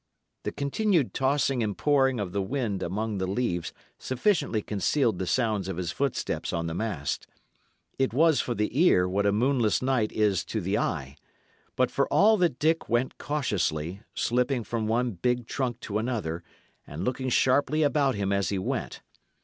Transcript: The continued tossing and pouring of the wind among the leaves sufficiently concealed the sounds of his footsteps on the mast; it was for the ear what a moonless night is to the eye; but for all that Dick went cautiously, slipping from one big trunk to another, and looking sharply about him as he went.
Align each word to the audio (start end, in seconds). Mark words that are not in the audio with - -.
The 0.45 0.51
continued 0.51 1.13
tossing 1.13 1.61
and 1.61 1.77
pouring 1.77 2.19
of 2.19 2.31
the 2.31 2.41
wind 2.41 2.81
among 2.81 3.19
the 3.19 3.27
leaves 3.27 3.71
sufficiently 3.99 4.63
concealed 4.63 5.19
the 5.19 5.27
sounds 5.27 5.67
of 5.67 5.77
his 5.77 5.91
footsteps 5.91 6.51
on 6.51 6.65
the 6.65 6.73
mast; 6.73 7.27
it 7.99 8.11
was 8.11 8.41
for 8.41 8.55
the 8.55 8.75
ear 8.81 9.07
what 9.07 9.27
a 9.27 9.31
moonless 9.31 9.79
night 9.79 10.11
is 10.11 10.43
to 10.45 10.59
the 10.59 10.75
eye; 10.75 11.17
but 11.75 11.91
for 11.91 12.07
all 12.11 12.35
that 12.37 12.57
Dick 12.57 12.89
went 12.89 13.19
cautiously, 13.19 14.01
slipping 14.15 14.63
from 14.63 14.87
one 14.87 15.11
big 15.11 15.45
trunk 15.45 15.79
to 15.81 15.99
another, 15.99 16.43
and 16.87 17.03
looking 17.05 17.29
sharply 17.29 17.83
about 17.83 18.15
him 18.15 18.33
as 18.33 18.49
he 18.49 18.57
went. 18.57 19.03